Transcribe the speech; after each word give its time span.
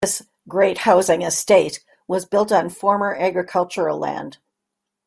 This 0.03 0.23
"Great 0.47 0.79
Housing 0.79 1.21
Estate" 1.21 1.85
was 2.07 2.25
built 2.25 2.51
on 2.51 2.71
former 2.71 3.13
agricultural 3.13 3.99
land. 3.99 4.39